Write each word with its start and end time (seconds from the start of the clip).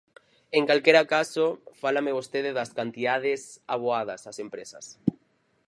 En 0.57 0.63
calquera 0.69 1.03
caso, 1.13 1.45
fálame 1.81 2.15
vostede 2.19 2.51
das 2.57 2.73
cantidades 2.79 3.41
aboadas 3.75 4.21
ás 4.29 4.37
empresas. 4.45 4.85